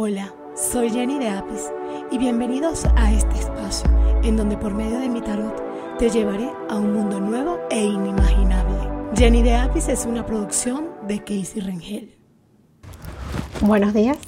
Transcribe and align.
Hola, 0.00 0.32
soy 0.54 0.90
Jenny 0.90 1.18
de 1.18 1.28
Apis 1.28 1.72
y 2.12 2.18
bienvenidos 2.18 2.84
a 2.94 3.10
este 3.10 3.34
espacio 3.34 3.90
en 4.22 4.36
donde 4.36 4.56
por 4.56 4.72
medio 4.72 5.00
de 5.00 5.08
mi 5.08 5.20
tarot 5.20 5.60
te 5.98 6.08
llevaré 6.08 6.48
a 6.68 6.76
un 6.76 6.92
mundo 6.92 7.18
nuevo 7.18 7.58
e 7.68 7.82
inimaginable. 7.82 8.78
Jenny 9.16 9.42
de 9.42 9.56
Apis 9.56 9.88
es 9.88 10.06
una 10.06 10.24
producción 10.24 10.90
de 11.08 11.18
Casey 11.18 11.60
Rengel. 11.60 12.14
Buenos 13.60 13.92
días. 13.92 14.18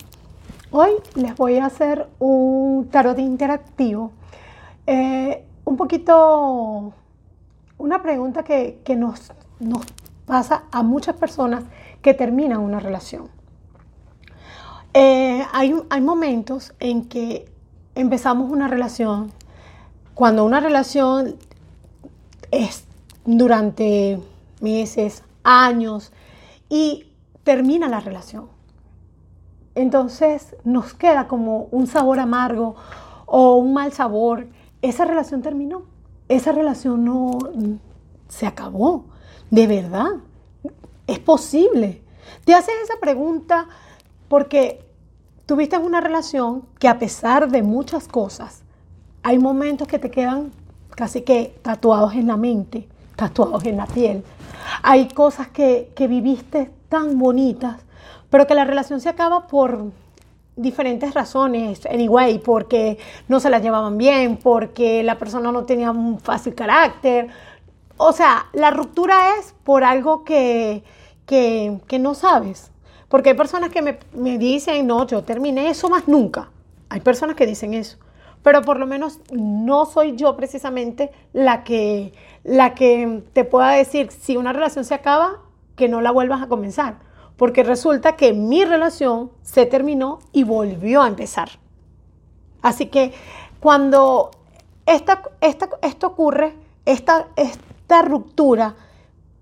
Hoy 0.72 0.90
les 1.14 1.36
voy 1.36 1.58
a 1.58 1.66
hacer 1.66 2.08
un 2.18 2.88
tarot 2.90 3.20
interactivo. 3.20 4.10
Eh, 4.88 5.44
un 5.64 5.76
poquito, 5.76 6.92
una 7.78 8.02
pregunta 8.02 8.42
que, 8.42 8.80
que 8.84 8.96
nos, 8.96 9.32
nos 9.60 9.86
pasa 10.26 10.64
a 10.72 10.82
muchas 10.82 11.14
personas 11.14 11.62
que 12.02 12.12
terminan 12.12 12.58
una 12.58 12.80
relación. 12.80 13.39
Eh, 14.92 15.44
hay, 15.52 15.74
hay 15.88 16.00
momentos 16.00 16.74
en 16.80 17.08
que 17.08 17.50
empezamos 17.94 18.50
una 18.50 18.68
relación, 18.68 19.32
cuando 20.14 20.44
una 20.44 20.60
relación 20.60 21.36
es 22.50 22.84
durante 23.24 24.20
meses, 24.60 25.22
años, 25.44 26.12
y 26.68 27.06
termina 27.44 27.88
la 27.88 28.00
relación. 28.00 28.48
Entonces 29.74 30.56
nos 30.64 30.94
queda 30.94 31.28
como 31.28 31.68
un 31.70 31.86
sabor 31.86 32.18
amargo 32.18 32.74
o 33.26 33.56
un 33.56 33.72
mal 33.72 33.92
sabor. 33.92 34.48
Esa 34.82 35.04
relación 35.04 35.42
terminó. 35.42 35.82
Esa 36.28 36.52
relación 36.52 37.04
no 37.04 37.38
se 38.28 38.46
acabó. 38.46 39.04
De 39.50 39.66
verdad. 39.66 40.10
Es 41.06 41.18
posible. 41.18 42.02
Te 42.44 42.54
haces 42.54 42.74
esa 42.84 42.98
pregunta 43.00 43.68
porque 44.30 44.84
tuviste 45.44 45.76
una 45.76 46.00
relación 46.00 46.62
que 46.78 46.86
a 46.86 47.00
pesar 47.00 47.50
de 47.50 47.64
muchas 47.64 48.06
cosas, 48.06 48.62
hay 49.24 49.40
momentos 49.40 49.88
que 49.88 49.98
te 49.98 50.08
quedan 50.08 50.52
casi 50.90 51.22
que 51.22 51.58
tatuados 51.62 52.14
en 52.14 52.28
la 52.28 52.36
mente, 52.36 52.86
tatuados 53.16 53.64
en 53.64 53.76
la 53.76 53.86
piel. 53.86 54.22
Hay 54.84 55.08
cosas 55.08 55.48
que, 55.48 55.90
que 55.96 56.06
viviste 56.06 56.70
tan 56.88 57.18
bonitas, 57.18 57.78
pero 58.30 58.46
que 58.46 58.54
la 58.54 58.64
relación 58.64 59.00
se 59.00 59.08
acaba 59.08 59.48
por 59.48 59.86
diferentes 60.54 61.12
razones, 61.12 61.84
anyway, 61.86 62.38
porque 62.38 62.98
no 63.26 63.40
se 63.40 63.50
la 63.50 63.58
llevaban 63.58 63.98
bien, 63.98 64.36
porque 64.36 65.02
la 65.02 65.18
persona 65.18 65.50
no 65.50 65.64
tenía 65.64 65.90
un 65.90 66.20
fácil 66.20 66.54
carácter. 66.54 67.30
O 67.96 68.12
sea, 68.12 68.46
la 68.52 68.70
ruptura 68.70 69.38
es 69.40 69.56
por 69.64 69.82
algo 69.82 70.22
que, 70.22 70.84
que, 71.26 71.80
que 71.88 71.98
no 71.98 72.14
sabes. 72.14 72.70
Porque 73.10 73.30
hay 73.30 73.36
personas 73.36 73.70
que 73.70 73.82
me, 73.82 74.38
dicen, 74.38 74.86
no, 74.86 75.04
yo 75.04 75.24
terminé 75.24 75.68
eso 75.68 75.90
más 75.90 76.06
nunca. 76.06 76.48
Hay 76.88 77.00
personas 77.00 77.34
que 77.34 77.44
dicen 77.44 77.74
eso. 77.74 77.98
Pero 78.44 78.62
por 78.62 78.78
lo 78.78 78.86
menos 78.86 79.18
no 79.32 79.84
soy 79.84 80.14
yo 80.14 80.36
precisamente 80.36 81.10
la 81.32 81.64
que, 81.64 82.12
la 82.44 82.72
que 82.74 83.24
te 83.32 83.42
pueda 83.42 83.72
decir 83.72 84.12
si 84.12 84.36
una 84.36 84.52
relación 84.52 84.84
se 84.84 84.94
acaba, 84.94 85.40
que 85.74 85.88
no 85.88 86.00
la 86.00 86.12
vuelvas 86.12 86.40
a 86.40 86.46
comenzar. 86.46 86.98
Porque 87.36 87.64
resulta 87.64 88.14
que 88.14 88.32
mi 88.32 88.64
relación 88.64 89.32
se 89.42 89.66
terminó 89.66 90.20
y 90.30 90.44
volvió 90.44 91.02
a 91.02 91.08
empezar. 91.08 91.48
Así 92.62 92.86
que 92.86 93.12
cuando 93.58 94.30
esta, 94.86 95.22
esto 95.40 96.06
ocurre, 96.06 96.54
esta, 96.86 97.26
esta 97.34 98.02
ruptura, 98.02 98.76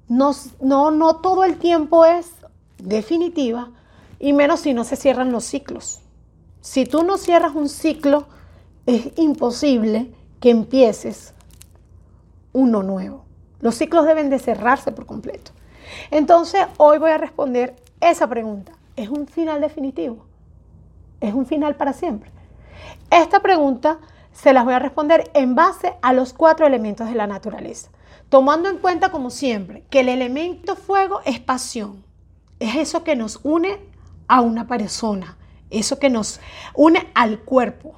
no, 0.08 0.30
no, 0.62 0.90
no 0.90 1.16
todo 1.16 1.44
el 1.44 1.58
tiempo 1.58 2.06
es 2.06 2.37
definitiva 2.78 3.70
y 4.18 4.32
menos 4.32 4.60
si 4.60 4.74
no 4.74 4.84
se 4.84 4.96
cierran 4.96 5.32
los 5.32 5.44
ciclos. 5.44 6.00
Si 6.60 6.86
tú 6.86 7.04
no 7.04 7.18
cierras 7.18 7.54
un 7.54 7.68
ciclo, 7.68 8.26
es 8.86 9.10
imposible 9.16 10.12
que 10.40 10.50
empieces 10.50 11.34
uno 12.52 12.82
nuevo. 12.82 13.24
Los 13.60 13.74
ciclos 13.76 14.06
deben 14.06 14.30
de 14.30 14.38
cerrarse 14.38 14.92
por 14.92 15.06
completo. 15.06 15.52
Entonces, 16.10 16.66
hoy 16.76 16.98
voy 16.98 17.10
a 17.10 17.18
responder 17.18 17.76
esa 18.00 18.26
pregunta. 18.28 18.72
¿Es 18.96 19.08
un 19.08 19.26
final 19.26 19.60
definitivo? 19.60 20.24
¿Es 21.20 21.34
un 21.34 21.46
final 21.46 21.76
para 21.76 21.92
siempre? 21.92 22.30
Esta 23.10 23.40
pregunta 23.40 23.98
se 24.32 24.52
las 24.52 24.64
voy 24.64 24.74
a 24.74 24.78
responder 24.78 25.30
en 25.34 25.54
base 25.54 25.94
a 26.02 26.12
los 26.12 26.32
cuatro 26.32 26.66
elementos 26.66 27.08
de 27.08 27.14
la 27.14 27.26
naturaleza, 27.26 27.90
tomando 28.28 28.68
en 28.68 28.78
cuenta, 28.78 29.10
como 29.10 29.30
siempre, 29.30 29.84
que 29.90 30.00
el 30.00 30.08
elemento 30.08 30.76
fuego 30.76 31.20
es 31.24 31.40
pasión, 31.40 32.04
es 32.60 32.76
eso 32.76 33.04
que 33.04 33.16
nos 33.16 33.40
une 33.42 33.78
a 34.26 34.40
una 34.40 34.66
persona, 34.66 35.36
eso 35.70 35.98
que 35.98 36.10
nos 36.10 36.40
une 36.74 37.08
al 37.14 37.40
cuerpo, 37.40 37.94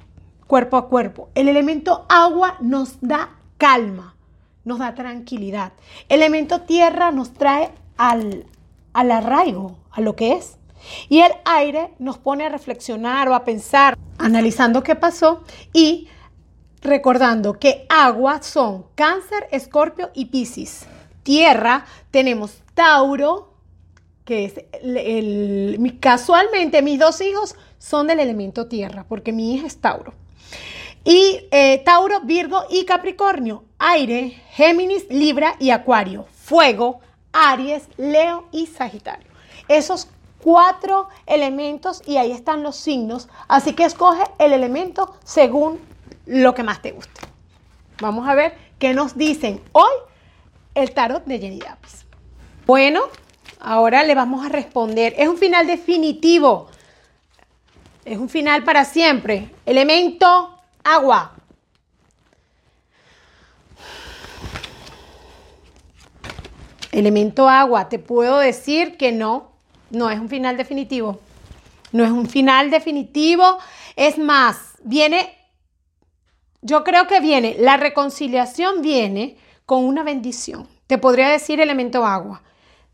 cuerpo 0.47 0.77
a 0.77 0.87
cuerpo. 0.87 1.29
El 1.35 1.47
elemento 1.47 2.05
agua 2.09 2.57
nos 2.61 2.99
da 3.01 3.37
calma, 3.57 4.15
nos 4.63 4.79
da 4.79 4.93
tranquilidad. 4.93 5.73
El 6.09 6.21
elemento 6.21 6.61
tierra 6.61 7.11
nos 7.11 7.33
trae 7.33 7.71
al, 7.97 8.45
al 8.93 9.11
arraigo, 9.11 9.77
a 9.91 10.01
lo 10.01 10.15
que 10.15 10.33
es. 10.33 10.57
Y 11.09 11.19
el 11.19 11.31
aire 11.45 11.93
nos 11.99 12.17
pone 12.17 12.45
a 12.45 12.49
reflexionar 12.49 13.29
o 13.29 13.35
a 13.35 13.43
pensar, 13.43 13.97
analizando 14.17 14.83
qué 14.83 14.95
pasó 14.95 15.43
y 15.73 16.07
recordando 16.81 17.59
que 17.59 17.85
agua 17.89 18.41
son 18.41 18.85
cáncer, 18.95 19.47
escorpio 19.51 20.09
y 20.13 20.25
piscis. 20.25 20.85
Tierra 21.23 21.85
tenemos 22.09 22.63
Tauro, 22.73 23.50
que 24.31 24.45
es 24.45 24.53
el, 24.81 25.97
casualmente 25.99 26.81
mis 26.81 26.97
dos 26.97 27.19
hijos 27.19 27.55
son 27.79 28.07
del 28.07 28.21
elemento 28.21 28.67
tierra, 28.67 29.05
porque 29.09 29.33
mi 29.33 29.53
hija 29.53 29.67
es 29.67 29.81
Tauro. 29.81 30.13
Y 31.03 31.47
eh, 31.51 31.81
Tauro, 31.83 32.21
Virgo 32.21 32.63
y 32.69 32.85
Capricornio, 32.85 33.65
aire, 33.77 34.41
Géminis, 34.51 35.05
Libra 35.09 35.57
y 35.59 35.71
Acuario, 35.71 36.27
fuego, 36.31 37.01
Aries, 37.33 37.89
Leo 37.97 38.47
y 38.53 38.67
Sagitario. 38.67 39.27
Esos 39.67 40.07
cuatro 40.41 41.09
elementos 41.25 42.01
y 42.07 42.15
ahí 42.15 42.31
están 42.31 42.63
los 42.63 42.77
signos, 42.77 43.27
así 43.49 43.73
que 43.73 43.83
escoge 43.83 44.23
el 44.39 44.53
elemento 44.53 45.13
según 45.25 45.81
lo 46.25 46.53
que 46.53 46.63
más 46.63 46.81
te 46.81 46.93
guste. 46.93 47.19
Vamos 47.99 48.29
a 48.29 48.33
ver 48.33 48.55
qué 48.79 48.93
nos 48.93 49.17
dicen 49.17 49.61
hoy 49.73 49.91
el 50.73 50.93
tarot 50.93 51.25
de 51.25 51.37
Jenny 51.37 51.59
Davis. 51.59 52.05
Bueno, 52.65 53.01
Ahora 53.63 54.03
le 54.03 54.15
vamos 54.15 54.43
a 54.43 54.49
responder. 54.49 55.13
Es 55.17 55.27
un 55.27 55.37
final 55.37 55.67
definitivo. 55.67 56.67
Es 58.03 58.17
un 58.17 58.27
final 58.27 58.63
para 58.63 58.85
siempre. 58.85 59.51
Elemento 59.67 60.57
agua. 60.83 61.33
Elemento 66.91 67.47
agua. 67.47 67.87
Te 67.87 67.99
puedo 67.99 68.39
decir 68.39 68.97
que 68.97 69.11
no. 69.11 69.51
No 69.91 70.09
es 70.09 70.19
un 70.19 70.27
final 70.27 70.57
definitivo. 70.57 71.19
No 71.91 72.03
es 72.03 72.09
un 72.09 72.27
final 72.27 72.71
definitivo. 72.71 73.59
Es 73.95 74.17
más, 74.17 74.73
viene, 74.83 75.37
yo 76.61 76.83
creo 76.83 77.05
que 77.05 77.19
viene, 77.19 77.57
la 77.59 77.77
reconciliación 77.77 78.81
viene 78.81 79.37
con 79.67 79.85
una 79.85 80.01
bendición. 80.01 80.67
Te 80.87 80.97
podría 80.97 81.29
decir 81.29 81.61
elemento 81.61 82.05
agua. 82.05 82.41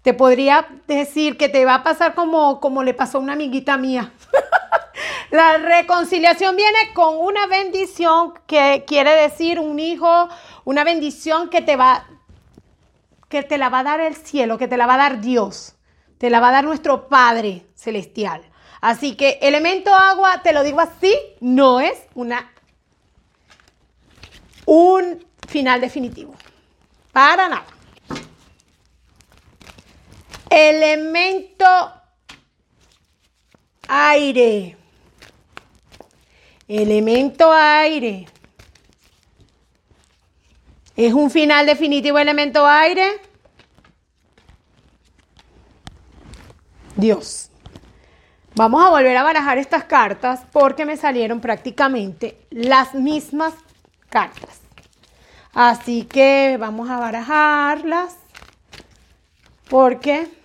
Te 0.07 0.13
podría 0.13 0.65
decir 0.87 1.35
que 1.35 1.49
te 1.49 1.65
va 1.65 1.75
a 1.75 1.83
pasar 1.83 2.15
como, 2.15 2.61
como 2.61 2.81
le 2.81 2.93
pasó 2.93 3.17
a 3.17 3.21
una 3.21 3.33
amiguita 3.33 3.75
mía. 3.75 4.13
La 5.31 5.57
reconciliación 5.57 6.55
viene 6.55 6.93
con 6.93 7.17
una 7.17 7.45
bendición 7.47 8.33
que 8.47 8.85
quiere 8.87 9.11
decir 9.11 9.59
un 9.59 9.79
hijo, 9.79 10.29
una 10.63 10.85
bendición 10.85 11.49
que 11.49 11.61
te 11.61 11.75
va 11.75 12.07
que 13.27 13.43
te 13.43 13.57
la 13.57 13.67
va 13.67 13.79
a 13.79 13.83
dar 13.83 13.99
el 13.99 14.15
cielo, 14.15 14.57
que 14.57 14.69
te 14.69 14.77
la 14.77 14.87
va 14.87 14.93
a 14.93 14.97
dar 14.97 15.19
Dios, 15.19 15.75
te 16.19 16.29
la 16.29 16.39
va 16.39 16.47
a 16.47 16.51
dar 16.53 16.63
nuestro 16.63 17.09
Padre 17.09 17.65
celestial. 17.75 18.43
Así 18.79 19.17
que 19.17 19.39
elemento 19.41 19.93
agua, 19.93 20.41
te 20.41 20.53
lo 20.53 20.63
digo 20.63 20.79
así, 20.79 21.13
no 21.41 21.81
es 21.81 22.01
una 22.15 22.49
un 24.65 25.25
final 25.49 25.81
definitivo. 25.81 26.33
Para 27.11 27.49
nada. 27.49 27.76
Elemento 30.59 31.67
aire. 33.87 34.75
Elemento 36.67 37.53
aire. 37.53 38.27
¿Es 40.95 41.13
un 41.13 41.29
final 41.29 41.67
definitivo 41.67 42.17
elemento 42.17 42.65
aire? 42.65 43.21
Dios. 46.95 47.51
Vamos 48.55 48.83
a 48.83 48.89
volver 48.89 49.15
a 49.15 49.21
barajar 49.21 49.59
estas 49.59 49.83
cartas 49.83 50.41
porque 50.51 50.85
me 50.85 50.97
salieron 50.97 51.39
prácticamente 51.39 52.35
las 52.49 52.95
mismas 52.95 53.53
cartas. 54.09 54.61
Así 55.53 56.05
que 56.05 56.57
vamos 56.59 56.89
a 56.89 56.97
barajarlas 56.97 58.15
porque 59.69 60.35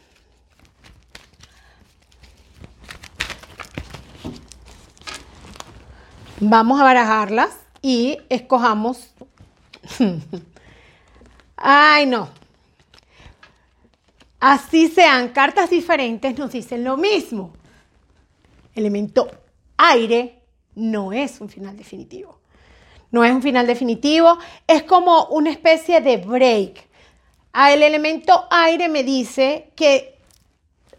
Vamos 6.45 6.81
a 6.81 6.83
barajarlas 6.83 7.51
y 7.83 8.19
escojamos. 8.29 9.15
Ay, 11.57 12.07
no. 12.07 12.31
Así 14.41 14.89
sean 14.89 15.29
cartas 15.29 15.71
diferentes, 15.71 16.37
nos 16.37 16.51
dicen 16.51 16.83
lo 16.83 16.97
mismo. 16.97 17.53
Elemento 18.75 19.31
aire 19.77 20.43
no 20.75 21.13
es 21.13 21.41
un 21.41 21.49
final 21.49 21.77
definitivo. 21.77 22.41
No 23.13 23.23
es 23.23 23.31
un 23.31 23.43
final 23.43 23.69
definitivo, 23.69 24.37
es 24.67 24.83
como 24.83 25.27
una 25.27 25.51
especie 25.51 26.01
de 26.01 26.17
break. 26.17 26.89
Ah, 27.53 27.73
el 27.73 27.85
elemento 27.85 28.49
aire 28.51 28.89
me 28.89 29.05
dice 29.05 29.71
que 29.77 30.19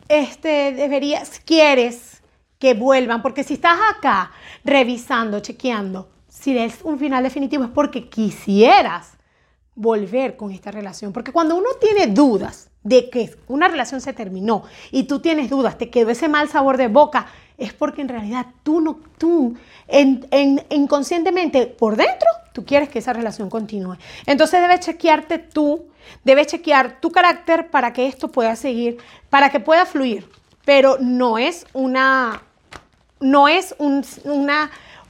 este 0.08 0.72
deberías, 0.72 1.42
quieres 1.44 2.22
que 2.60 2.76
vuelvan, 2.76 3.22
porque 3.22 3.44
si 3.44 3.56
estás 3.56 3.78
acá 3.94 4.32
revisando, 4.64 5.40
chequeando, 5.40 6.10
si 6.28 6.58
es 6.58 6.80
un 6.84 6.98
final 6.98 7.24
definitivo 7.24 7.64
es 7.64 7.70
porque 7.70 8.10
quisieras 8.10 9.18
volver 9.76 10.36
con 10.36 10.52
esta 10.52 10.72
relación. 10.72 11.14
Porque 11.14 11.32
cuando 11.32 11.56
uno 11.56 11.70
tiene 11.80 12.08
dudas 12.08 12.70
de 12.84 13.10
que 13.10 13.36
una 13.48 13.68
relación 13.68 14.02
se 14.02 14.14
terminó 14.14 14.64
y 14.92 15.04
tú 15.04 15.20
tienes 15.20 15.50
dudas, 15.50 15.78
te 15.78 15.90
quedó 15.90 16.10
ese 16.10 16.28
mal 16.28 16.50
sabor 16.50 16.78
de 16.78 16.88
boca, 16.88 17.28
es 17.58 17.74
porque 17.74 18.02
en 18.02 18.10
realidad 18.10 18.48
tú 18.64 18.82
no, 18.82 19.00
tú 19.18 19.56
en, 19.88 20.28
inconscientemente 20.70 21.68
por 21.68 21.96
dentro, 21.96 22.28
tú 22.52 22.66
quieres 22.66 22.90
que 22.90 23.00
esa 23.00 23.14
relación 23.14 23.50
continúe. 23.50 23.98
Entonces 24.26 24.62
debes 24.62 24.82
chequearte 24.82 25.38
tú, 25.40 25.86
debes 26.24 26.48
chequear 26.48 27.00
tu 27.00 27.12
carácter 27.12 27.70
para 27.70 27.94
que 27.94 28.08
esto 28.08 28.30
pueda 28.30 28.56
seguir, 28.56 28.98
para 29.30 29.50
que 29.50 29.60
pueda 29.60 29.86
fluir. 29.86 30.28
Pero 30.66 30.98
no 31.00 31.38
es 31.38 31.66
una, 31.74 32.42
no 33.24 33.48
es 33.48 33.74
una, 33.80 34.70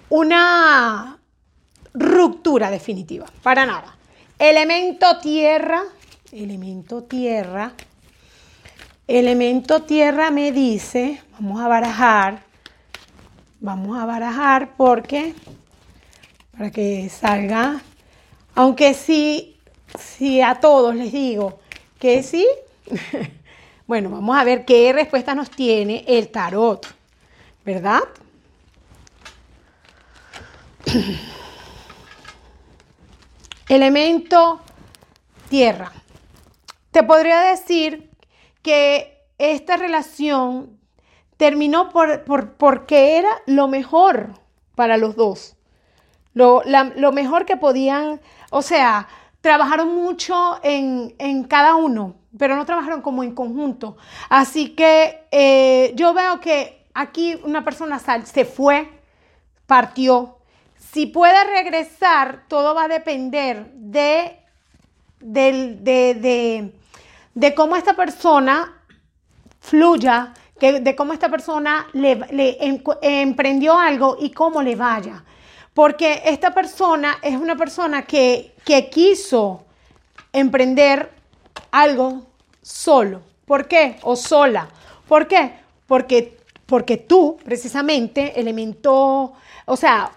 una 0.09 1.17
ruptura 1.93 2.69
definitiva, 2.69 3.25
para 3.41 3.65
nada. 3.65 3.95
Elemento 4.37 5.19
tierra, 5.19 5.83
elemento 6.31 7.03
tierra, 7.03 7.73
elemento 9.07 9.83
tierra 9.83 10.31
me 10.31 10.51
dice, 10.51 11.21
vamos 11.33 11.61
a 11.61 11.67
barajar, 11.67 12.43
vamos 13.59 13.97
a 13.97 14.05
barajar 14.05 14.75
porque, 14.77 15.33
para 16.55 16.71
que 16.71 17.09
salga, 17.09 17.81
aunque 18.55 18.93
sí, 18.93 19.57
sí 19.99 20.41
a 20.41 20.59
todos 20.59 20.95
les 20.95 21.11
digo 21.11 21.59
que 21.99 22.21
sí, 22.21 22.47
bueno, 23.87 24.09
vamos 24.11 24.37
a 24.37 24.43
ver 24.43 24.65
qué 24.65 24.93
respuesta 24.93 25.33
nos 25.33 25.49
tiene 25.49 26.05
el 26.07 26.29
tarot, 26.29 26.85
¿verdad? 27.65 28.01
Elemento 33.69 34.61
tierra. 35.49 35.91
Te 36.91 37.03
podría 37.03 37.39
decir 37.41 38.09
que 38.61 39.25
esta 39.37 39.77
relación 39.77 40.77
terminó 41.37 41.89
por, 41.89 42.23
porque 42.23 43.17
era 43.17 43.29
lo 43.45 43.67
mejor 43.67 44.33
para 44.75 44.97
los 44.97 45.15
dos. 45.15 45.55
Lo, 46.33 46.63
mejor 47.11 47.45
que 47.45 47.57
podían, 47.57 48.19
o 48.49 48.61
sea, 48.61 49.07
trabajaron 49.41 49.93
mucho 49.95 50.59
en, 50.63 51.43
cada 51.43 51.75
uno, 51.75 52.15
pero 52.37 52.55
no 52.55 52.65
trabajaron 52.65 53.01
como 53.01 53.23
en 53.23 53.35
conjunto. 53.35 53.97
Así 54.29 54.69
que 54.69 55.27
eh, 55.31 55.93
yo 55.95 56.13
veo 56.13 56.39
que 56.39 56.82
aquí 56.93 57.39
una 57.43 57.63
persona 57.63 57.99
se 57.99 58.45
fue, 58.45 58.89
partió. 59.65 60.37
Si 60.77 61.07
puede 61.07 61.43
regresar, 61.43 62.43
todo 62.47 62.75
va 62.75 62.85
a 62.85 62.87
depender 62.87 63.71
de, 63.73 64.39
de, 65.19 66.71
de 67.33 67.55
cómo 67.55 67.75
esta 67.75 67.93
persona 67.93 68.83
fluya, 69.59 70.33
que, 70.59 70.79
de 70.81 70.95
cómo 70.95 71.13
esta 71.13 71.29
persona 71.29 71.87
le, 71.93 72.57
emprendió 73.01 73.77
algo 73.77 74.17
y 74.19 74.31
cómo 74.31 74.61
le 74.61 74.75
vaya. 74.75 75.23
Porque 75.73 76.21
esta 76.25 76.53
persona 76.53 77.17
es 77.21 77.35
una 77.35 77.55
persona 77.55 78.03
que, 78.03 78.53
que 78.63 78.89
quiso 78.89 79.63
emprender 80.31 81.11
algo 81.71 82.27
solo. 82.61 83.21
¿Por 83.45 83.67
qué? 83.67 83.97
O 84.03 84.15
sola. 84.15 84.69
¿Por 85.07 85.27
qué? 85.27 85.53
Porque, 85.87 86.37
porque 86.73 86.97
tú, 86.97 87.37
precisamente, 87.45 88.39
elemento, 88.39 89.33
o 89.65 89.77
sea, 89.77 90.11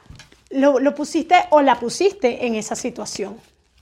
lo, 0.48 0.94
pusiste 0.94 1.34
o 1.50 1.60
la 1.60 1.78
pusiste 1.78 2.46
en 2.46 2.54
esa 2.54 2.74
situación. 2.74 3.36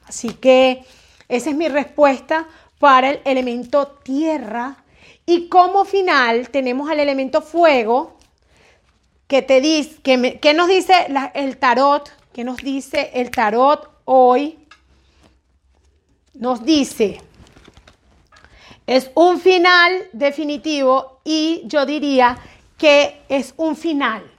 Así 0.06 0.30
que 0.30 0.84
esa 1.28 1.50
es 1.50 1.56
mi 1.56 1.68
respuesta 1.68 2.48
para 2.80 3.10
el 3.10 3.20
elemento 3.24 3.86
tierra. 4.02 4.82
Y 5.24 5.48
como 5.48 5.84
final 5.84 6.48
tenemos 6.48 6.90
al 6.90 6.98
elemento 6.98 7.42
fuego, 7.42 8.16
que 9.28 9.40
te 9.42 9.60
dice, 9.60 10.02
que, 10.02 10.52
nos 10.52 10.66
dice 10.66 10.94
el 11.34 11.58
tarot, 11.58 12.10
que 12.32 12.42
nos 12.42 12.56
dice 12.56 13.12
el 13.14 13.30
tarot 13.30 13.88
hoy, 14.04 14.58
nos 16.34 16.64
dice, 16.64 17.20
es 18.84 19.12
un 19.14 19.40
final 19.40 20.08
definitivo 20.12 21.20
y 21.24 21.62
yo 21.66 21.86
diría 21.86 22.36
que 22.76 23.22
es 23.28 23.54
un 23.56 23.76
final. 23.76 24.30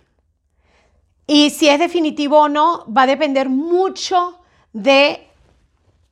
Y 1.27 1.49
si 1.49 1.69
es 1.69 1.79
definitivo 1.79 2.41
o 2.41 2.49
no, 2.49 2.85
va 2.91 3.03
a 3.03 3.07
depender 3.07 3.49
mucho 3.49 4.39
de, 4.73 5.27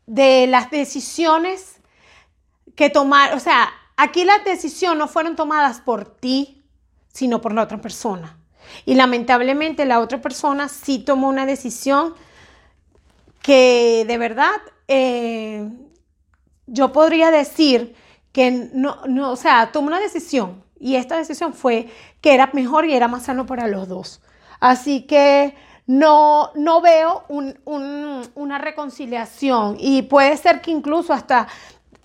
de 0.06 0.48
las 0.48 0.72
decisiones 0.72 1.78
que 2.76 2.90
tomar, 2.90 3.36
o 3.36 3.40
sea, 3.40 3.70
aquí 3.98 4.24
las 4.24 4.44
decisiones 4.44 4.98
no 4.98 5.08
fueron 5.08 5.36
tomadas 5.36 5.82
por 5.82 6.06
ti, 6.06 6.64
sino 7.10 7.42
por 7.42 7.54
la 7.54 7.64
otra 7.64 7.80
persona. 7.80 8.38
Y 8.86 8.96
lamentablemente 8.96 9.86
la 9.86 10.00
otra 10.00 10.22
persona 10.22 10.68
sí 10.68 11.00
tomó 11.00 11.30
una 11.30 11.46
decisión 11.46 12.16
que 13.42 14.06
de 14.08 14.18
verdad 14.18 14.56
eh, 14.88 15.70
yo 16.66 16.92
podría 16.92 17.30
decir 17.30 17.96
que 18.32 18.70
no, 18.74 19.06
no, 19.08 19.32
o 19.32 19.36
sea, 19.36 19.72
tomó 19.72 19.88
una 19.88 20.00
decisión 20.00 20.64
y 20.84 20.98
esta 20.98 21.18
decisión 21.18 21.54
fue 21.54 21.88
que 22.20 22.34
era 22.34 22.50
mejor 22.54 22.86
y 22.86 22.94
era 22.94 23.08
más 23.08 23.24
sano 23.24 23.46
para 23.46 23.68
los 23.68 23.88
dos. 23.88 24.22
Así 24.60 25.04
que 25.04 25.56
no, 25.88 26.52
no 26.56 26.82
veo 26.82 27.24
una 27.28 28.58
reconciliación 28.58 29.78
y 29.80 30.04
puede 30.04 30.36
ser 30.38 30.62
que 30.62 30.72
incluso 30.72 31.14
hasta 31.14 31.48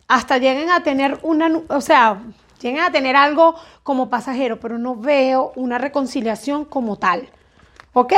hasta 0.08 0.38
lleguen 0.38 0.70
a 0.70 0.82
tener 0.82 1.18
una, 1.22 1.60
o 1.68 1.80
sea, 1.80 2.22
lleguen 2.60 2.80
a 2.80 2.90
tener 2.90 3.14
algo 3.14 3.56
como 3.82 4.08
pasajero, 4.08 4.58
pero 4.58 4.78
no 4.78 4.96
veo 4.96 5.52
una 5.54 5.76
reconciliación 5.76 6.64
como 6.64 6.96
tal. 6.96 7.28
¿Ok? 7.92 8.14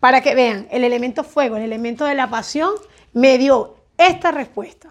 Para 0.00 0.22
que 0.22 0.34
vean, 0.34 0.66
el 0.70 0.82
elemento 0.82 1.24
fuego, 1.24 1.56
el 1.56 1.62
elemento 1.62 2.06
de 2.06 2.14
la 2.14 2.30
pasión, 2.30 2.72
me 3.12 3.38
dio 3.38 3.76
esta 3.98 4.30
respuesta. 4.30 4.88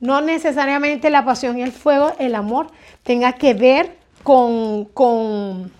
No 0.00 0.20
necesariamente 0.20 1.10
la 1.10 1.24
pasión 1.24 1.58
y 1.58 1.62
el 1.62 1.72
fuego, 1.72 2.12
el 2.18 2.34
amor, 2.34 2.68
tenga 3.02 3.34
que 3.34 3.54
ver 3.54 3.98
con, 4.22 4.86
con, 4.86 5.72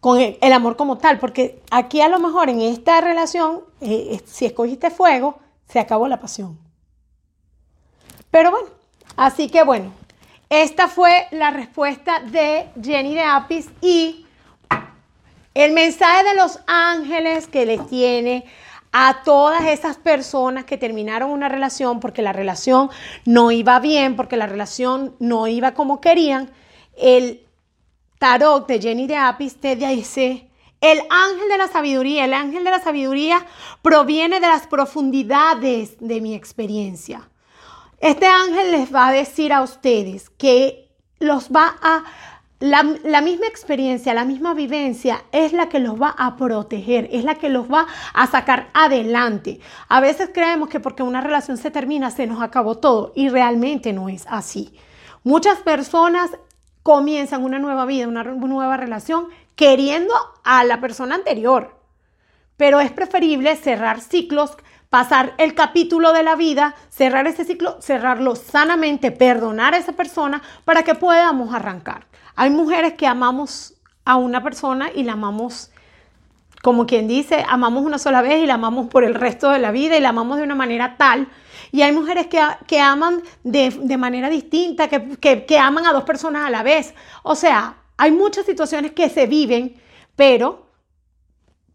con 0.00 0.20
el, 0.20 0.52
amor 0.52 0.76
como 0.76 0.98
tal, 0.98 1.18
porque 1.18 1.62
aquí 1.70 2.00
a 2.00 2.08
lo 2.08 2.18
mejor 2.18 2.48
en 2.48 2.60
esta 2.60 3.00
relación, 3.00 3.60
eh, 3.80 4.20
si 4.26 4.46
escogiste 4.46 4.90
fuego, 4.90 5.38
se 5.68 5.78
acabó 5.78 6.08
la 6.08 6.20
pasión. 6.20 6.58
Pero 8.30 8.50
bueno, 8.50 8.68
así 9.16 9.48
que 9.48 9.62
bueno, 9.62 9.92
esta 10.48 10.88
fue 10.88 11.28
la 11.30 11.50
respuesta 11.50 12.20
de 12.20 12.68
Jenny 12.82 13.14
de 13.14 13.22
Apis 13.22 13.68
y 13.80 14.26
el 15.54 15.72
mensaje 15.72 16.24
de 16.24 16.34
los 16.34 16.60
ángeles 16.66 17.46
que 17.46 17.66
les 17.66 17.86
tiene 17.88 18.44
a 18.92 19.22
todas 19.22 19.64
esas 19.66 19.96
personas 19.96 20.64
que 20.64 20.78
terminaron 20.78 21.30
una 21.30 21.48
relación 21.48 22.00
porque 22.00 22.22
la 22.22 22.32
relación 22.32 22.90
no 23.24 23.50
iba 23.50 23.78
bien, 23.78 24.16
porque 24.16 24.36
la 24.36 24.46
relación 24.46 25.14
no 25.18 25.46
iba 25.46 25.74
como 25.74 26.00
querían. 26.00 26.50
El 26.96 27.46
tarot 28.18 28.66
de 28.66 28.80
Jenny 28.80 29.06
de 29.06 29.16
Apis 29.16 29.56
te 29.60 29.76
dice, 29.76 30.50
el 30.80 31.00
ángel 31.10 31.48
de 31.48 31.58
la 31.58 31.68
sabiduría, 31.68 32.24
el 32.24 32.34
ángel 32.34 32.64
de 32.64 32.70
la 32.70 32.80
sabiduría 32.80 33.46
proviene 33.82 34.40
de 34.40 34.46
las 34.46 34.66
profundidades 34.66 35.96
de 36.00 36.20
mi 36.20 36.34
experiencia. 36.34 37.28
Este 37.98 38.26
ángel 38.26 38.72
les 38.72 38.94
va 38.94 39.08
a 39.08 39.12
decir 39.12 39.52
a 39.52 39.62
ustedes 39.62 40.30
que 40.30 40.90
los 41.18 41.50
va 41.50 41.76
a... 41.82 42.04
La, 42.60 42.82
misma 42.82 43.46
experiencia, 43.46 44.12
la 44.12 44.26
misma 44.26 44.52
vivencia 44.52 45.24
es 45.32 45.54
la 45.54 45.70
que 45.70 45.78
los 45.78 45.98
va 45.98 46.14
a 46.18 46.36
proteger, 46.36 47.08
es 47.10 47.24
la 47.24 47.36
que 47.36 47.48
los 47.48 47.72
va 47.72 47.86
a 48.12 48.26
sacar 48.26 48.68
adelante. 48.74 49.60
A 49.88 50.00
veces 50.00 50.28
creemos 50.30 50.68
que 50.68 50.78
porque 50.78 51.02
una 51.02 51.22
relación 51.22 51.56
se 51.56 51.70
termina 51.70 52.10
se 52.10 52.26
nos 52.26 52.42
acabó 52.42 52.76
todo 52.76 53.12
y 53.16 53.30
realmente 53.30 53.94
no 53.94 54.10
es 54.10 54.26
así. 54.28 54.74
Muchas 55.24 55.60
personas 55.60 56.32
comienzan 56.82 57.44
una 57.44 57.58
nueva 57.58 57.86
vida, 57.86 58.06
una 58.06 58.24
nueva 58.24 58.76
relación, 58.76 59.28
queriendo 59.56 60.12
a 60.44 60.62
la 60.64 60.82
persona 60.82 61.14
anterior. 61.14 61.80
Pero 62.58 62.78
es 62.80 62.92
preferible 62.92 63.56
cerrar 63.56 64.02
ciclos, 64.02 64.58
pasar 64.90 65.34
el 65.38 65.54
capítulo 65.54 66.12
de 66.12 66.24
la 66.24 66.36
vida, 66.36 66.74
cerrar 66.88 67.26
ese 67.26 67.44
ciclo, 67.44 67.80
cerrarlo 67.80 68.34
sanamente, 68.34 69.12
perdonar 69.12 69.74
a 69.74 69.78
esa 69.78 69.92
persona 69.92 70.42
para 70.64 70.82
que 70.82 70.96
podamos 70.96 71.54
arrancar. 71.54 72.06
Hay 72.34 72.50
mujeres 72.50 72.94
que 72.94 73.06
amamos 73.06 73.74
a 74.04 74.16
una 74.16 74.42
persona 74.42 74.90
y 74.94 75.04
la 75.04 75.12
amamos 75.12 75.70
como 76.62 76.86
quien 76.86 77.08
dice, 77.08 77.42
amamos 77.48 77.84
una 77.84 77.98
sola 77.98 78.20
vez 78.20 78.42
y 78.42 78.46
la 78.46 78.54
amamos 78.54 78.88
por 78.88 79.04
el 79.04 79.14
resto 79.14 79.48
de 79.50 79.58
la 79.58 79.70
vida 79.70 79.96
y 79.96 80.00
la 80.00 80.10
amamos 80.10 80.36
de 80.36 80.42
una 80.42 80.54
manera 80.54 80.96
tal. 80.98 81.28
Y 81.72 81.82
hay 81.82 81.92
mujeres 81.92 82.26
que, 82.26 82.80
aman 82.80 83.22
de, 83.44 83.96
manera 83.96 84.28
distinta, 84.28 84.88
que, 84.88 85.46
que 85.46 85.58
aman 85.58 85.86
a 85.86 85.92
dos 85.92 86.02
personas 86.04 86.46
a 86.46 86.50
la 86.50 86.62
vez. 86.62 86.94
O 87.22 87.34
sea, 87.34 87.76
hay 87.96 88.10
muchas 88.10 88.44
situaciones 88.44 88.92
que 88.92 89.08
se 89.08 89.26
viven, 89.26 89.76
pero, 90.16 90.66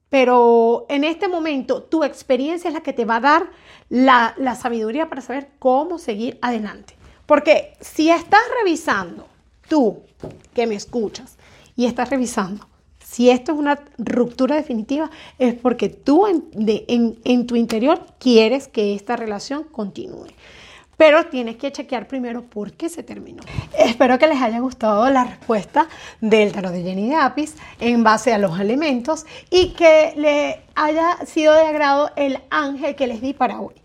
pero 0.10 0.86
en 0.90 1.04
este 1.04 1.28
momento 1.28 1.84
tu 1.84 2.04
experiencia 2.04 2.68
es 2.68 2.74
la 2.74 2.82
que 2.82 2.94
te 2.94 3.06
va 3.06 3.18
a 3.18 3.22
dar 3.22 3.50
la, 3.90 4.34
la 4.38 4.56
sabiduría 4.56 5.10
para 5.10 5.22
saber 5.22 5.50
cómo 5.60 5.98
seguir 5.98 6.38
adelante. 6.42 6.96
Porque 7.26 7.74
si 7.82 8.10
estás 8.10 8.42
revisando, 8.60 9.28
tú 9.68 10.02
que 10.54 10.68
me 10.68 10.76
escuchas, 10.76 11.38
y 11.76 11.86
estás 11.86 12.10
revisando 12.10 12.66
si 13.06 13.30
esto 13.30 13.54
es 13.54 13.60
una 13.60 13.80
ruptura 13.98 14.56
definitiva, 14.56 15.10
es 15.38 15.54
porque 15.54 15.90
tú 15.90 16.26
en, 16.28 17.48
tu 17.48 17.56
interior 17.56 18.02
quieres 18.20 18.68
que 18.68 18.96
esta 18.96 19.16
relación 19.16 19.64
continúe. 19.64 20.26
Pero 20.98 21.26
tienes 21.26 21.58
que 21.58 21.72
chequear 21.72 22.08
primero 22.08 22.44
por 22.44 22.74
qué 22.74 22.90
se 22.90 23.04
terminó. 23.04 23.44
Espero 23.78 24.18
que 24.18 24.28
les 24.28 24.42
haya 24.42 24.60
gustado 24.60 25.10
la 25.10 25.24
respuesta 25.26 25.88
del 26.22 26.52
tarot 26.52 26.72
de 26.72 26.84
Jenny 26.84 27.10
de 27.10 27.16
Apis 27.16 27.56
en 27.80 28.04
base 28.04 28.34
a 28.34 28.38
los 28.38 28.60
elementos 28.60 29.26
y 29.50 29.74
que 29.74 30.14
le 30.16 30.64
haya 30.76 31.18
sido 31.26 31.54
de 31.54 31.62
agrado 31.62 32.12
el 32.16 32.42
ángel 32.50 32.96
que 32.96 33.08
les 33.08 33.22
di 33.22 33.34
para 33.34 33.60
hoy. 33.60 33.76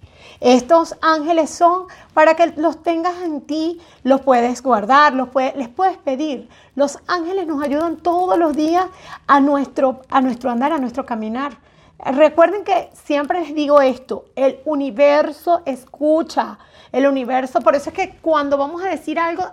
Estos 0.41 0.97
ángeles 1.03 1.51
son 1.51 1.85
para 2.15 2.35
que 2.35 2.55
los 2.57 2.83
tengas 2.83 3.21
en 3.23 3.43
ti, 3.43 3.79
los 4.05 4.23
puedes 4.23 4.63
guardar, 4.63 5.13
los 5.13 5.29
les 5.55 5.69
puedes 5.69 5.99
pedir. 5.99 6.49
Los 6.75 6.99
ángeles 7.07 7.47
nos 7.47 7.63
ayudan 7.63 7.99
todos 7.99 8.39
los 8.39 8.57
días 8.57 8.87
a 9.27 9.41
nuestro, 9.41 10.01
a 10.09 10.23
nuestro 10.23 10.51
andar, 10.51 10.73
a 10.73 10.79
nuestro 10.79 11.05
caminar. 11.05 11.59
Recuerden 12.05 12.65
que 12.65 12.91
siempre 13.05 13.41
les 13.41 13.55
digo 13.55 13.81
esto, 13.81 14.27
el 14.37 14.61
universo 14.65 15.63
escucha, 15.67 16.59
el 16.93 17.07
universo, 17.07 17.61
por 17.61 17.75
eso 17.77 17.91
es 17.91 17.95
que 17.95 18.17
cuando 18.21 18.57
vamos 18.57 18.83
a 18.83 18.89
decir 18.89 19.19
algo 19.19 19.45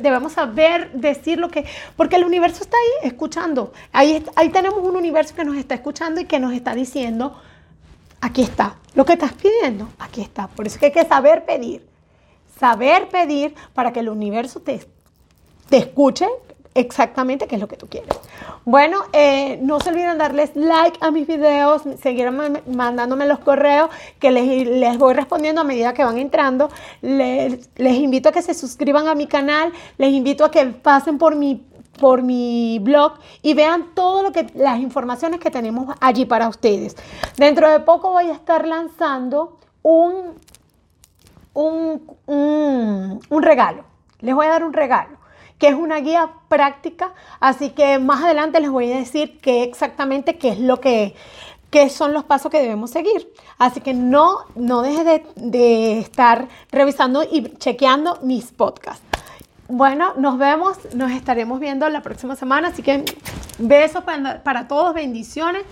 debemos 0.00 0.32
saber 0.32 0.92
decir 0.92 1.38
lo 1.38 1.48
que, 1.48 1.66
porque 1.96 2.16
el 2.16 2.24
universo 2.24 2.62
está 2.62 2.76
ahí 2.76 3.08
escuchando, 3.08 3.72
ahí, 3.92 4.24
ahí 4.34 4.48
tenemos 4.48 4.80
un 4.82 4.96
universo 4.96 5.34
que 5.34 5.44
nos 5.44 5.56
está 5.56 5.74
escuchando 5.74 6.20
y 6.20 6.24
que 6.24 6.40
nos 6.40 6.52
está 6.52 6.74
diciendo 6.74 7.36
Aquí 8.20 8.42
está. 8.42 8.76
Lo 8.94 9.04
que 9.04 9.14
estás 9.14 9.32
pidiendo, 9.32 9.88
aquí 9.98 10.20
está. 10.20 10.48
Por 10.48 10.66
eso 10.66 10.78
que 10.78 10.86
hay 10.86 10.92
que 10.92 11.04
saber 11.04 11.44
pedir. 11.44 11.88
Saber 12.58 13.08
pedir 13.08 13.54
para 13.72 13.92
que 13.92 14.00
el 14.00 14.10
universo 14.10 14.60
te 14.60 14.80
escuche 15.70 16.26
exactamente 16.74 17.46
qué 17.46 17.56
es 17.56 17.60
lo 17.60 17.68
que 17.68 17.76
tú 17.76 17.88
quieres. 17.88 18.10
Bueno, 18.64 18.98
eh, 19.12 19.58
no 19.62 19.80
se 19.80 19.90
olviden 19.90 20.18
darles 20.18 20.54
like 20.54 20.98
a 21.00 21.10
mis 21.10 21.26
videos, 21.26 21.82
seguir 22.00 22.30
mandándome 22.30 23.26
los 23.26 23.38
correos 23.40 23.90
que 24.18 24.30
les, 24.30 24.66
les, 24.66 24.98
voy 24.98 25.14
respondiendo 25.14 25.62
a 25.62 25.64
medida 25.64 25.94
que 25.94 26.04
van 26.04 26.18
entrando. 26.18 26.70
Les, 27.02 27.58
invito 27.78 28.28
a 28.28 28.32
que 28.32 28.42
se 28.42 28.54
suscriban 28.54 29.08
a 29.08 29.14
mi 29.14 29.26
canal, 29.26 29.72
les 29.98 30.12
invito 30.12 30.44
a 30.44 30.50
que 30.50 30.66
pasen 30.66 31.18
por 31.18 31.36
mi 31.36 31.66
por 31.98 32.22
mi 32.22 32.78
blog 32.78 33.18
y 33.42 33.52
vean 33.52 33.94
todo 33.94 34.22
lo 34.22 34.32
que 34.32 34.46
las 34.54 34.78
informaciones 34.78 35.38
que 35.38 35.50
tenemos 35.50 35.94
allí 36.00 36.24
para 36.24 36.48
ustedes. 36.48 36.96
Dentro 37.36 37.70
de 37.70 37.80
poco 37.80 38.12
voy 38.12 38.30
a 38.30 38.32
estar 38.32 38.66
lanzando 38.66 39.58
un, 39.82 40.34
un, 41.52 43.20
un, 43.28 43.42
regalo. 43.42 43.84
Les 44.20 44.34
voy 44.34 44.46
a 44.46 44.50
dar 44.50 44.64
un 44.64 44.72
regalo 44.72 45.19
que 45.60 45.68
es 45.68 45.74
una 45.74 46.00
guía 46.00 46.30
práctica, 46.48 47.12
así 47.38 47.70
que 47.70 48.00
más 48.00 48.24
adelante 48.24 48.58
les 48.58 48.70
voy 48.70 48.90
a 48.90 48.96
decir 48.96 49.38
qué 49.40 49.62
exactamente 49.62 50.36
qué 50.38 50.48
es 50.48 50.58
lo 50.58 50.80
que 50.80 51.14
qué 51.70 51.88
son 51.88 52.12
los 52.12 52.24
pasos 52.24 52.50
que 52.50 52.60
debemos 52.60 52.90
seguir. 52.90 53.32
Así 53.58 53.80
que 53.80 53.94
no, 53.94 54.38
no 54.56 54.82
dejes 54.82 55.04
de, 55.04 55.26
de 55.36 56.00
estar 56.00 56.48
revisando 56.72 57.22
y 57.22 57.42
chequeando 57.58 58.18
mis 58.22 58.50
podcasts. 58.50 59.04
Bueno, 59.68 60.14
nos 60.16 60.36
vemos, 60.36 60.78
nos 60.94 61.12
estaremos 61.12 61.60
viendo 61.60 61.88
la 61.88 62.02
próxima 62.02 62.34
semana, 62.34 62.68
así 62.68 62.82
que 62.82 63.04
besos 63.58 64.02
para, 64.02 64.66
todos, 64.66 64.92
bendiciones 64.94 65.62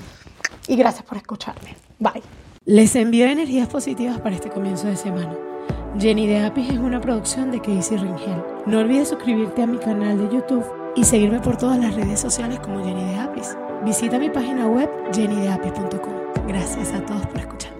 y 0.69 0.77
gracias 0.77 1.05
por 1.05 1.19
escucharme. 1.19 1.75
Bye. 1.99 2.23
Les 2.65 2.95
envío 2.95 3.27
energías 3.27 3.67
positivas 3.67 4.21
para 4.21 4.37
este 4.37 4.51
comienzo 4.51 4.87
de 4.87 4.97
semana. 4.97 5.48
Jenny 5.97 6.27
de 6.27 6.39
Apis 6.39 6.71
es 6.71 6.79
una 6.79 7.01
producción 7.01 7.51
de 7.51 7.61
Casey 7.61 7.97
Ringel. 7.97 8.43
No 8.67 8.81
olvides 8.81 9.09
suscribirte 9.09 9.63
a 9.63 9.67
mi 9.67 9.79
canal 9.79 10.19
de 10.19 10.35
YouTube 10.35 10.65
y 10.95 11.05
seguirme 11.05 11.41
por 11.41 11.57
todas 11.57 11.79
las 11.79 11.95
redes 11.95 12.21
sociales 12.21 12.61
como 12.61 12.85
Jenny 12.85 13.05
de 13.05 13.17
Apis. 13.17 13.57
Visita 13.85 14.19
mi 14.19 14.29
página 14.29 14.67
web 14.67 14.91
jennydeapis.com. 15.13 16.47
Gracias 16.47 16.93
a 16.93 17.05
todos 17.05 17.27
por 17.27 17.41
escuchar. 17.41 17.78